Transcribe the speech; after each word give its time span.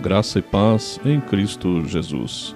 Graça 0.00 0.38
e 0.38 0.42
paz 0.42 1.00
em 1.04 1.20
Cristo 1.20 1.84
Jesus. 1.84 2.54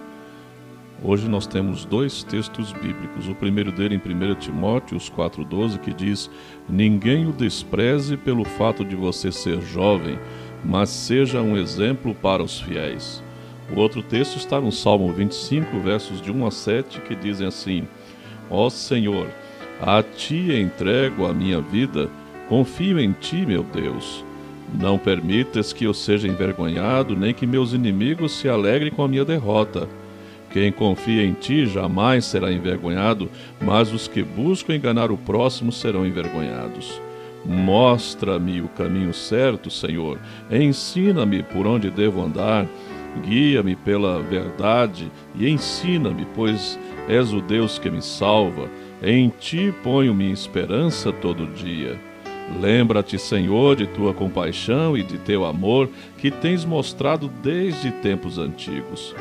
Hoje 1.02 1.28
nós 1.28 1.44
temos 1.44 1.84
dois 1.84 2.22
textos 2.22 2.72
bíblicos. 2.72 3.26
O 3.26 3.34
primeiro 3.34 3.72
dele 3.72 3.96
em 3.96 3.98
1 3.98 4.36
Timóteo 4.36 4.96
4,12, 4.96 5.80
que 5.80 5.92
diz: 5.92 6.30
Ninguém 6.68 7.26
o 7.26 7.32
despreze 7.32 8.16
pelo 8.16 8.44
fato 8.44 8.84
de 8.84 8.94
você 8.94 9.32
ser 9.32 9.60
jovem, 9.60 10.20
mas 10.64 10.88
seja 10.90 11.42
um 11.42 11.56
exemplo 11.56 12.14
para 12.14 12.44
os 12.44 12.60
fiéis. 12.60 13.20
O 13.74 13.80
outro 13.80 14.04
texto 14.04 14.36
está 14.36 14.60
no 14.60 14.70
Salmo 14.70 15.12
25, 15.12 15.80
versos 15.80 16.20
de 16.20 16.30
1 16.30 16.46
a 16.46 16.50
7, 16.52 17.00
que 17.00 17.16
dizem 17.16 17.48
assim: 17.48 17.88
Ó 18.48 18.70
Senhor, 18.70 19.26
a 19.80 20.00
ti 20.00 20.52
entrego 20.52 21.26
a 21.26 21.34
minha 21.34 21.60
vida, 21.60 22.08
confio 22.48 23.00
em 23.00 23.10
ti, 23.10 23.44
meu 23.44 23.64
Deus. 23.64 24.24
Não 24.72 24.98
permitas 24.98 25.72
que 25.72 25.84
eu 25.84 25.92
seja 25.92 26.26
envergonhado, 26.26 27.14
nem 27.14 27.34
que 27.34 27.46
meus 27.46 27.72
inimigos 27.72 28.32
se 28.32 28.48
alegrem 28.48 28.90
com 28.90 29.02
a 29.02 29.08
minha 29.08 29.24
derrota. 29.24 29.88
Quem 30.50 30.70
confia 30.70 31.24
em 31.24 31.32
ti 31.32 31.66
jamais 31.66 32.24
será 32.26 32.52
envergonhado, 32.52 33.30
mas 33.60 33.92
os 33.92 34.06
que 34.06 34.22
buscam 34.22 34.74
enganar 34.74 35.10
o 35.10 35.16
próximo 35.16 35.72
serão 35.72 36.06
envergonhados. 36.06 37.00
Mostra-me 37.44 38.60
o 38.60 38.68
caminho 38.68 39.12
certo, 39.12 39.70
Senhor. 39.70 40.18
Ensina-me 40.50 41.42
por 41.42 41.66
onde 41.66 41.90
devo 41.90 42.22
andar. 42.22 42.66
Guia-me 43.26 43.76
pela 43.76 44.22
verdade 44.22 45.10
e 45.34 45.48
ensina-me, 45.48 46.26
pois 46.34 46.78
és 47.08 47.32
o 47.32 47.40
Deus 47.40 47.78
que 47.78 47.90
me 47.90 48.00
salva. 48.00 48.70
Em 49.02 49.28
ti 49.28 49.74
ponho 49.82 50.14
minha 50.14 50.32
esperança 50.32 51.12
todo 51.12 51.46
dia. 51.46 52.11
Lembra-te, 52.60 53.18
Senhor, 53.18 53.76
de 53.76 53.86
tua 53.86 54.12
compaixão 54.12 54.96
e 54.96 55.02
de 55.02 55.18
teu 55.18 55.44
amor 55.44 55.88
que 56.18 56.30
tens 56.30 56.64
mostrado 56.64 57.28
desde 57.42 57.90
tempos 57.90 58.38
antigos. 58.38 59.14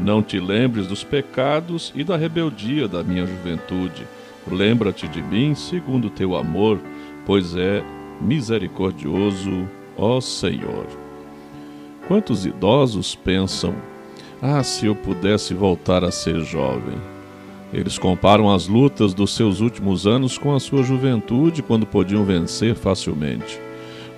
Não 0.00 0.22
te 0.22 0.40
lembres 0.40 0.86
dos 0.86 1.04
pecados 1.04 1.92
e 1.94 2.02
da 2.02 2.16
rebeldia 2.16 2.88
da 2.88 3.02
minha 3.02 3.26
juventude. 3.26 4.06
Lembra-te 4.50 5.06
de 5.06 5.22
mim 5.22 5.54
segundo 5.54 6.10
teu 6.10 6.36
amor, 6.36 6.80
pois 7.24 7.54
é 7.56 7.82
misericordioso, 8.20 9.68
ó 9.96 10.20
Senhor. 10.20 10.86
Quantos 12.08 12.44
idosos 12.44 13.14
pensam: 13.14 13.74
Ah, 14.40 14.62
se 14.62 14.86
eu 14.86 14.94
pudesse 14.94 15.54
voltar 15.54 16.02
a 16.04 16.10
ser 16.10 16.40
jovem! 16.40 17.11
Eles 17.72 17.96
comparam 17.98 18.52
as 18.52 18.68
lutas 18.68 19.14
dos 19.14 19.34
seus 19.34 19.60
últimos 19.60 20.06
anos 20.06 20.36
com 20.36 20.54
a 20.54 20.60
sua 20.60 20.82
juventude, 20.82 21.62
quando 21.62 21.86
podiam 21.86 22.24
vencer 22.24 22.74
facilmente. 22.74 23.58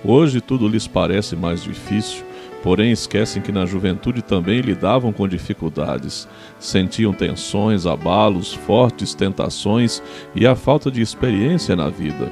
Hoje 0.03 0.41
tudo 0.41 0.67
lhes 0.67 0.87
parece 0.87 1.35
mais 1.35 1.63
difícil, 1.63 2.23
porém 2.61 2.91
esquecem 2.91 3.41
que 3.41 3.51
na 3.51 3.65
juventude 3.65 4.21
também 4.21 4.59
lidavam 4.59 5.13
com 5.13 5.27
dificuldades, 5.27 6.27
sentiam 6.59 7.13
tensões, 7.13 7.85
abalos, 7.85 8.53
fortes 8.53 9.15
tentações 9.15 10.03
e 10.35 10.45
a 10.45 10.55
falta 10.55 10.91
de 10.91 11.01
experiência 11.01 11.75
na 11.75 11.89
vida. 11.89 12.31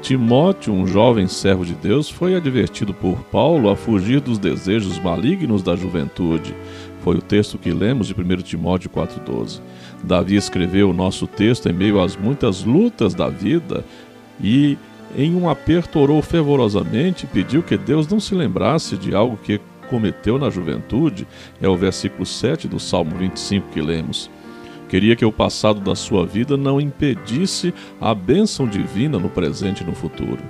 Timóteo, 0.00 0.72
um 0.72 0.86
jovem 0.86 1.26
servo 1.26 1.64
de 1.64 1.74
Deus, 1.74 2.08
foi 2.08 2.34
advertido 2.34 2.94
por 2.94 3.18
Paulo 3.24 3.68
a 3.68 3.76
fugir 3.76 4.20
dos 4.20 4.38
desejos 4.38 4.98
malignos 4.98 5.62
da 5.62 5.74
juventude. 5.74 6.54
Foi 7.00 7.16
o 7.16 7.22
texto 7.22 7.58
que 7.58 7.70
lemos 7.70 8.06
de 8.06 8.14
1 8.14 8.36
Timóteo 8.38 8.90
4,12. 8.90 9.60
Davi 10.02 10.36
escreveu 10.36 10.90
o 10.90 10.94
nosso 10.94 11.26
texto 11.26 11.68
em 11.68 11.72
meio 11.72 12.00
às 12.00 12.16
muitas 12.16 12.64
lutas 12.64 13.14
da 13.14 13.28
vida 13.28 13.84
e, 14.40 14.76
em 15.16 15.34
um 15.34 15.48
aperto, 15.48 15.98
orou 15.98 16.20
fervorosamente 16.22 17.24
e 17.24 17.28
pediu 17.28 17.62
que 17.62 17.76
Deus 17.76 18.06
não 18.08 18.20
se 18.20 18.34
lembrasse 18.34 18.96
de 18.96 19.14
algo 19.14 19.36
que 19.36 19.60
cometeu 19.88 20.38
na 20.38 20.50
juventude. 20.50 21.26
É 21.60 21.68
o 21.68 21.76
versículo 21.76 22.26
7 22.26 22.68
do 22.68 22.78
Salmo 22.78 23.16
25 23.16 23.68
que 23.70 23.80
lemos. 23.80 24.30
Queria 24.88 25.14
que 25.14 25.24
o 25.24 25.32
passado 25.32 25.80
da 25.80 25.94
sua 25.94 26.24
vida 26.24 26.56
não 26.56 26.80
impedisse 26.80 27.74
a 28.00 28.14
bênção 28.14 28.66
divina 28.66 29.18
no 29.18 29.28
presente 29.28 29.82
e 29.82 29.86
no 29.86 29.94
futuro. 29.94 30.42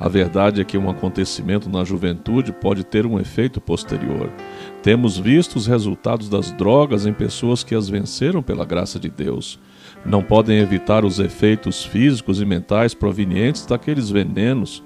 A 0.00 0.08
verdade 0.08 0.60
é 0.60 0.64
que 0.64 0.78
um 0.78 0.88
acontecimento 0.88 1.68
na 1.68 1.84
juventude 1.84 2.52
pode 2.52 2.84
ter 2.84 3.06
um 3.06 3.20
efeito 3.20 3.60
posterior. 3.60 4.30
Temos 4.82 5.16
visto 5.16 5.54
os 5.54 5.68
resultados 5.68 6.28
das 6.28 6.50
drogas 6.50 7.06
em 7.06 7.12
pessoas 7.12 7.62
que 7.62 7.74
as 7.74 7.88
venceram 7.88 8.42
pela 8.42 8.64
graça 8.64 8.98
de 8.98 9.08
Deus. 9.08 9.58
Não 10.04 10.24
podem 10.24 10.58
evitar 10.58 11.04
os 11.04 11.20
efeitos 11.20 11.84
físicos 11.84 12.40
e 12.40 12.44
mentais 12.44 12.92
provenientes 12.92 13.64
daqueles 13.64 14.10
venenos. 14.10 14.82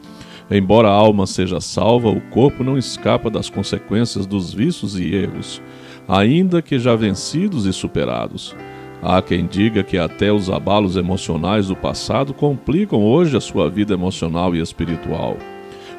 Embora 0.50 0.88
a 0.88 0.92
alma 0.92 1.26
seja 1.26 1.60
salva, 1.60 2.10
o 2.10 2.20
corpo 2.20 2.62
não 2.62 2.76
escapa 2.76 3.30
das 3.30 3.48
consequências 3.48 4.26
dos 4.26 4.52
vícios 4.52 4.98
e 4.98 5.14
erros, 5.14 5.62
ainda 6.06 6.60
que 6.60 6.78
já 6.78 6.94
vencidos 6.94 7.64
e 7.64 7.72
superados. 7.72 8.54
Há 9.02 9.22
quem 9.22 9.46
diga 9.46 9.82
que 9.82 9.96
até 9.96 10.30
os 10.30 10.50
abalos 10.50 10.96
emocionais 10.96 11.68
do 11.68 11.76
passado 11.76 12.34
complicam 12.34 13.02
hoje 13.02 13.34
a 13.36 13.40
sua 13.40 13.70
vida 13.70 13.94
emocional 13.94 14.54
e 14.54 14.60
espiritual. 14.60 15.38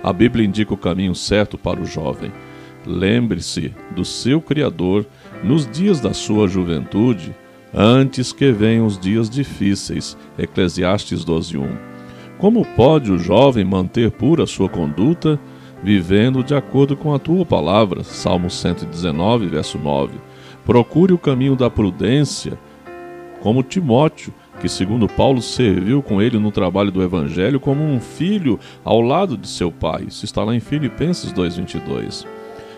A 0.03 0.14
Bíblia 0.14 0.46
indica 0.46 0.74
o 0.74 0.78
caminho 0.78 1.16
certo 1.16 1.58
para 1.58 1.81
o 1.81 1.85
jovem. 1.85 2.31
Lembre-se 2.88 3.74
do 3.94 4.06
seu 4.06 4.40
Criador 4.40 5.06
nos 5.44 5.70
dias 5.70 6.00
da 6.00 6.14
sua 6.14 6.48
juventude, 6.48 7.36
antes 7.74 8.31
que 8.31 8.50
venham 8.50 8.86
os 8.86 8.98
dias 8.98 9.30
difíceis. 9.30 10.18
Eclesiastes 10.40 11.26
12:1. 11.26 11.68
Como 12.38 12.66
pode 12.78 13.12
o 13.12 13.18
jovem 13.18 13.66
manter 13.66 14.09
pura 14.12 14.46
sua 14.46 14.70
conduta, 14.70 15.38
vivendo 15.84 16.42
de 16.42 16.56
acordo 16.56 16.96
com 16.96 17.14
a 17.14 17.20
tua 17.20 17.46
palavra? 17.46 18.06
Salmo 18.06 18.50
119, 18.50 19.47
verso 19.47 19.78
9. 19.78 20.14
Procure 20.64 21.12
o 21.12 21.18
caminho 21.18 21.58
da 21.58 21.70
prudência 21.70 22.58
como 23.42 23.64
Timóteo, 23.64 24.34
que, 24.62 24.70
segundo 24.70 25.08
Paulo, 25.09 25.42
serviu 25.42 26.02
com 26.02 26.22
ele 26.22 26.40
no 26.40 26.52
trabalho 26.52 26.92
do 26.92 27.03
Evangelho 27.03 27.59
como 27.59 27.84
um 27.84 28.00
filho 28.00 28.58
ao 28.84 29.02
lado 29.02 29.38
de 29.38 29.47
seu 29.47 29.72
pai. 29.72 30.06
Isso 30.08 30.24
está 30.24 30.44
lá 30.44 30.56
em 30.56 30.59
Filipenses 30.59 31.34
2,22. 31.34 32.26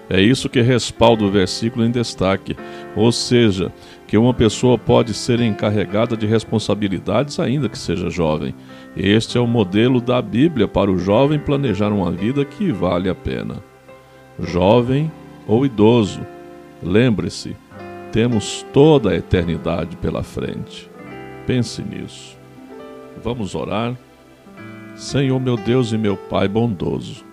É 0.09 0.19
isso 0.19 0.49
que 0.49 0.59
respalda 0.61 1.23
o 1.23 1.29
versículo 1.29 1.85
em 1.85 1.91
destaque, 1.91 2.57
ou 2.95 3.11
seja, 3.11 3.71
que 4.07 4.17
uma 4.17 4.33
pessoa 4.33 4.75
pode 4.75 5.13
ser 5.13 5.39
encarregada 5.39 6.17
de 6.17 6.25
responsabilidades 6.25 7.39
ainda 7.39 7.69
que 7.69 7.77
seja 7.77 8.09
jovem. 8.09 8.55
Este 8.97 9.37
é 9.37 9.41
o 9.41 9.45
modelo 9.45 10.01
da 10.01 10.19
Bíblia 10.19 10.67
para 10.67 10.89
o 10.89 10.97
jovem 10.97 11.37
planejar 11.37 11.89
uma 11.89 12.11
vida 12.11 12.43
que 12.43 12.71
vale 12.71 13.07
a 13.07 13.13
pena. 13.13 13.57
Jovem 14.39 15.11
ou 15.47 15.63
idoso, 15.63 16.21
lembre-se, 16.81 17.55
temos 18.11 18.65
toda 18.73 19.11
a 19.11 19.15
eternidade 19.15 19.95
pela 19.97 20.23
frente. 20.23 20.89
Pense 21.45 21.83
nisso. 21.83 22.35
Vamos 23.23 23.53
orar. 23.53 23.95
Senhor, 24.95 25.39
meu 25.39 25.55
Deus 25.55 25.91
e 25.91 25.97
meu 25.97 26.17
Pai 26.17 26.47
bondoso, 26.47 27.23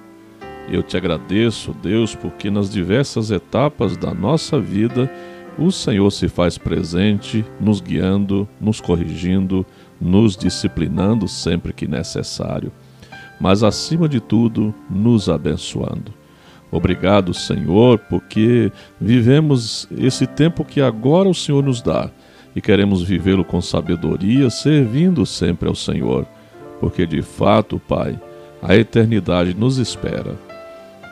eu 0.69 0.83
te 0.83 0.97
agradeço, 0.97 1.75
Deus, 1.83 2.15
porque 2.15 2.51
nas 2.51 2.71
diversas 2.71 3.31
etapas 3.31 3.97
da 3.97 4.13
nossa 4.13 4.61
vida 4.61 5.11
o 5.59 5.71
Senhor 5.71 6.11
se 6.11 6.29
faz 6.29 6.59
presente, 6.59 7.45
nos 7.61 7.81
guiando, 7.81 8.47
nos 8.61 8.81
corrigindo, 8.81 9.65
nos 10.01 10.37
disciplinando 10.37 11.27
sempre 11.27 11.73
que 11.73 11.87
necessário, 11.87 12.71
mas 13.41 13.63
acima 13.63 14.09
de 14.09 14.21
tudo, 14.21 14.75
nos 14.91 15.29
abençoando. 15.29 16.13
Obrigado, 16.71 17.33
Senhor, 17.33 17.99
porque 17.99 18.71
vivemos 19.01 19.89
esse 19.97 20.27
tempo 20.27 20.65
que 20.65 20.81
agora 20.81 21.29
o 21.29 21.35
Senhor 21.35 21.63
nos 21.63 21.81
dá 21.81 22.11
e 22.55 22.61
queremos 22.61 23.03
vivê-lo 23.03 23.45
com 23.45 23.61
sabedoria, 23.61 24.51
servindo 24.51 25.25
sempre 25.25 25.69
ao 25.69 25.75
Senhor, 25.75 26.27
porque 26.81 27.07
de 27.07 27.23
fato, 27.23 27.79
Pai, 27.79 28.19
a 28.63 28.75
eternidade 28.75 29.55
nos 29.55 29.79
espera. 29.79 30.37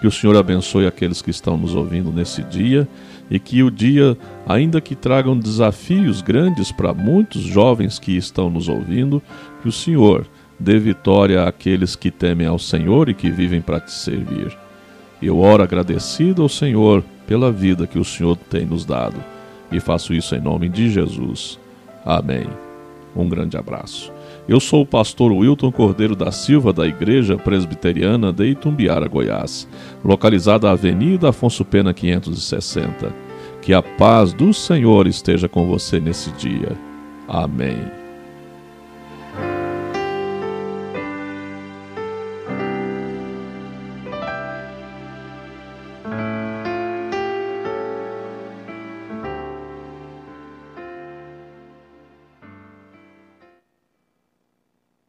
Que 0.04 0.08
o 0.08 0.12
Senhor 0.12 0.36
abençoe 0.36 0.86
aqueles 0.86 1.22
que 1.22 1.30
estão 1.30 1.56
nos 1.56 1.74
ouvindo 1.74 2.12
nesse 2.12 2.42
dia 2.42 2.86
e 3.30 3.38
que 3.38 3.62
o 3.62 3.70
dia, 3.70 4.14
ainda 4.46 4.78
que 4.78 4.94
tragam 4.94 5.34
desafios 5.34 6.20
grandes 6.20 6.70
para 6.70 6.92
muitos 6.92 7.40
jovens 7.40 7.98
que 7.98 8.14
estão 8.14 8.50
nos 8.50 8.68
ouvindo, 8.68 9.22
que 9.62 9.68
o 9.68 9.72
Senhor 9.72 10.26
dê 10.60 10.78
vitória 10.78 11.44
àqueles 11.44 11.96
que 11.96 12.10
temem 12.10 12.46
ao 12.46 12.58
Senhor 12.58 13.08
e 13.08 13.14
que 13.14 13.30
vivem 13.30 13.62
para 13.62 13.80
te 13.80 13.92
servir. 13.92 14.54
Eu 15.22 15.38
oro 15.38 15.62
agradecido 15.62 16.42
ao 16.42 16.50
Senhor 16.50 17.02
pela 17.26 17.50
vida 17.50 17.86
que 17.86 17.98
o 17.98 18.04
Senhor 18.04 18.36
tem 18.36 18.66
nos 18.66 18.84
dado 18.84 19.16
e 19.72 19.80
faço 19.80 20.12
isso 20.12 20.34
em 20.34 20.40
nome 20.42 20.68
de 20.68 20.90
Jesus. 20.90 21.58
Amém. 22.04 22.46
Um 23.16 23.26
grande 23.26 23.56
abraço. 23.56 24.12
Eu 24.46 24.60
sou 24.60 24.82
o 24.82 24.86
pastor 24.86 25.32
Wilton 25.32 25.72
Cordeiro 25.72 26.14
da 26.14 26.30
Silva, 26.30 26.72
da 26.72 26.86
Igreja 26.86 27.38
Presbiteriana 27.38 28.30
de 28.30 28.48
Itumbiara, 28.48 29.08
Goiás, 29.08 29.66
localizada 30.04 30.66
na 30.66 30.74
Avenida 30.74 31.30
Afonso 31.30 31.64
Pena 31.64 31.94
560. 31.94 33.14
Que 33.62 33.72
a 33.72 33.82
paz 33.82 34.34
do 34.34 34.52
Senhor 34.52 35.06
esteja 35.06 35.48
com 35.48 35.66
você 35.66 35.98
nesse 35.98 36.30
dia. 36.32 36.76
Amém. 37.26 38.03